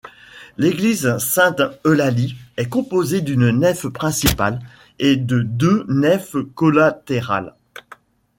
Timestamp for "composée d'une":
2.67-3.51